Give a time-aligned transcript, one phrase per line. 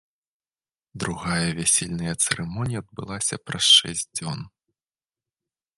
[1.03, 4.39] Другая вясельная цырымонія адбылася праз шэсць дзён.